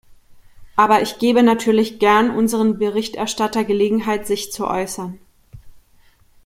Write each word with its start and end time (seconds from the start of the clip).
Aber 0.75 1.03
ich 1.03 1.19
gebe 1.19 1.43
natürlich 1.43 1.99
gern 1.99 2.35
unserem 2.35 2.79
Berichterstatter 2.79 3.63
Gelegenheit, 3.63 4.25
sich 4.25 4.51
zu 4.51 4.65
äußern. 4.67 5.19